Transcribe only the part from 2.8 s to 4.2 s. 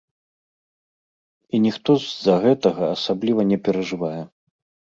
асабліва не перажывае.